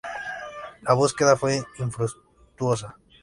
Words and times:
La 0.81 0.95
búsqueda 0.95 1.35
fue 1.37 1.61
infructuosa. 1.77 2.97